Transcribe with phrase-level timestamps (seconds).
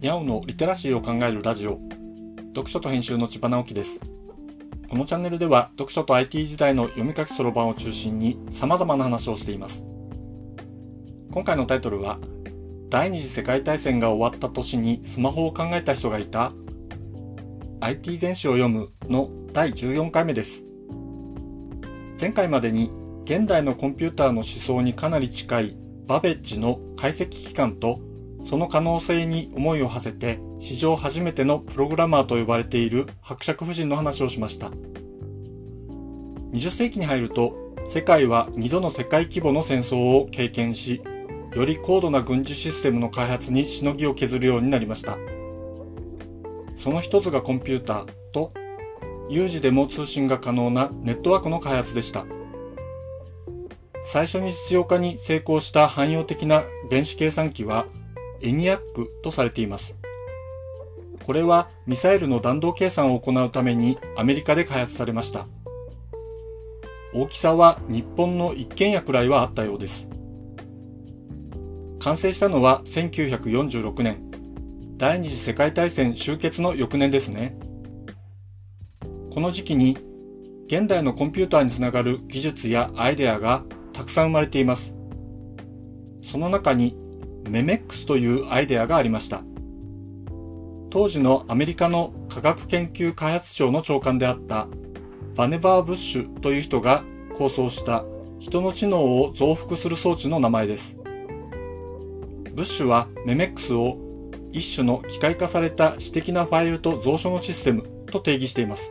[0.00, 1.80] にゃおのリテラシーを考えるラジオ。
[2.54, 3.98] 読書と編集の千葉直樹です。
[4.88, 9.84] このチャンネルでは読書と IT 時代の読み書きそろばんを中心に様々な話をしています。
[11.32, 12.20] 今回のタイトルは
[12.88, 16.52] 第二次世界大戦が終わった年にスマホを考えた人がいた
[17.80, 20.62] IT 全史を読むの第14回目です。
[22.20, 22.92] 前回までに
[23.24, 27.98] 現代のコンピューターの思想にかなり近いバベッジの解析機関と
[28.44, 34.70] その可能性に思いを馳せて史上初めてのプログラマーと呼ばれている伯爵夫人の話をしました。
[36.52, 41.02] 20世紀に入ると世界は2度の世界規模の戦争を経験し、
[41.54, 45.16] より高度な軍事システムの開発にしのぎを削るようになりました。
[46.76, 48.52] その一つがコンピューターと
[49.28, 52.24] 有事でも通信が可能なネットワークの開発でした。
[54.04, 57.86] 最初に実用化に成功した汎用的な電子計算機は
[58.42, 59.94] エニアックとされています。
[61.24, 65.46] これはミサイルの弾道計算を行うためにアメリカで開発されました。
[67.12, 70.08] 大きさは日本の一軒家くらいはあったようです。
[72.00, 74.30] 完成したのは1946年、
[74.96, 77.58] 第二次世界大戦終結の翌年ですね。
[79.32, 79.96] この時期に
[80.66, 84.94] 現代のコンピューターにつながる技術やアイデアがたくさん生まれています。
[86.22, 86.96] その中に
[87.48, 89.42] メメックスというアイデアがありました。
[90.90, 94.68] 当時のアメリカの科学研究開発庁の長官であった
[95.34, 98.04] バネバー・ブッシュという人が構想した
[98.38, 100.96] 人の知能を増幅する装置の名前です。
[102.54, 103.98] ブッシュはメメックスを
[104.52, 108.90] 一種の機械化された私的なファイルと蔵書のシステムと定義しています。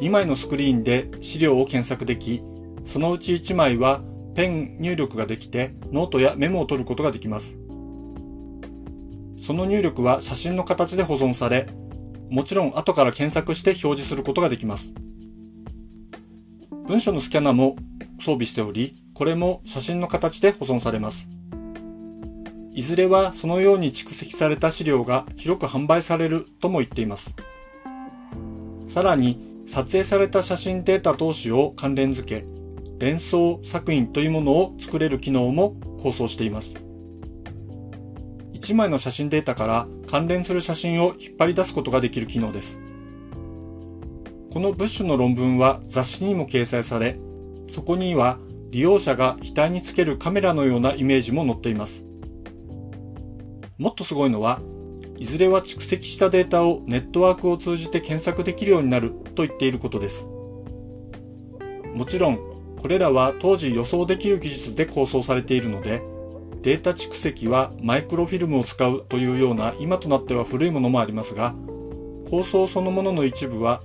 [0.00, 2.42] 2枚のスクリーンで資料を検索でき、
[2.84, 4.02] そのうち1枚は
[4.38, 7.58] ペン入力ができてノートやメモを取ることができます。
[9.36, 11.66] その入力は写真の形で保存され、
[12.30, 14.92] もちろん後から検索して表示することができます。
[16.86, 17.74] 文書のスキャナも
[18.20, 21.26] 装備しており、これも写真の形で保存されます。
[22.72, 27.34] いずれはそのように蓄積された資料が広く販売されるとも言っています。
[28.86, 32.57] さらに、撮影された写真データ投資を関連付け、
[32.98, 36.74] 連想作品というものを作れる機能も構想しています。
[38.54, 42.78] 1枚の写真データから関連する写真を引っ張り出すことができる機能です。
[44.52, 47.18] このブッシュの論文は雑誌にも掲載され、
[47.68, 48.38] そこには
[48.70, 52.04] 利用者が額につけるカメラのようなイメージも載っています。
[53.78, 54.60] もっとすごいのは、
[55.18, 60.26] いずれは蓄積したデータをネットワークを通じて検索できるようになると言っていることです。
[61.94, 62.47] もちろん
[62.80, 66.02] これらは当時予想できる技術で構想されているので、
[66.62, 71.54] データ蓄積はマイクロフィルムを使うというような今となっては古いものもありますが、
[72.28, 73.82] 構想そのものの一部は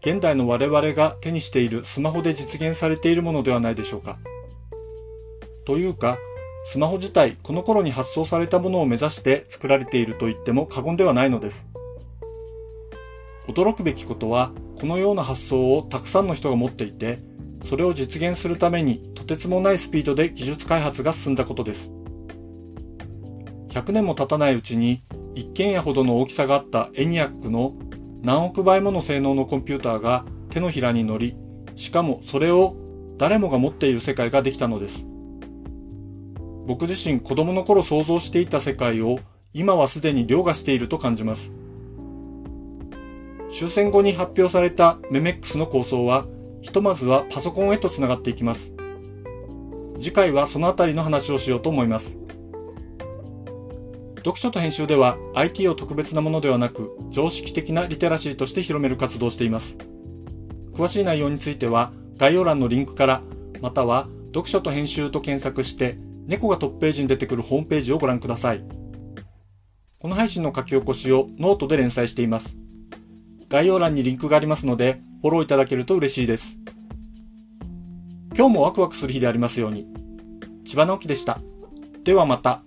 [0.00, 4.18] 現代の我々が手にしているスマホで実現されているものではないでしょうか。
[5.64, 6.18] というか、
[6.64, 11.64] スマホ自体この頃に発想されたものを目指して作られていると言っても過言ではないのです。
[13.48, 17.18] 驚くべきことは、このような発想をたくさんの人が持っていて、
[17.62, 21.90] それを実現するためにとてつもないスピードで技術開発が進んだことです。
[23.68, 25.02] 100年も経たないうちに
[25.34, 27.74] 一軒家ほどの大きさがあったエニアックの
[28.22, 31.36] 何億倍もの性能のコンピューターが手のひらに乗り、
[31.74, 32.76] しかもそれを
[33.16, 35.06] 誰もが持っている世界ができたのです。
[36.66, 39.18] 僕自身子供の頃想像していた世界を
[39.54, 41.50] 今はすでに凌駕していると感じます。
[43.50, 46.26] 終戦後に発表されたメメックスの構想は
[46.62, 48.72] ひとまずはパソコンへとつながっていきます。
[50.00, 52.16] 次回はそのあたりの話をしようと思います。
[54.18, 59.76] 読書と編集では IT を特別なものではなく常識的なリテラシーとして広める活動をしています。
[60.72, 63.22] 詳しい内容については概要欄のリンクから
[63.60, 68.64] または読書と編集と検索して猫がトップページに出てくるホームページをご覧ください。
[69.98, 72.56] この配信の書き起こしをノートで連載しています。
[73.48, 76.56] 概要欄にリンクがありますのでフォローいただけると嬉しいです。
[78.36, 79.86] 今日もワクワクする日でありますように。
[80.64, 81.38] 千葉直樹でした。
[82.02, 82.60] ではまた。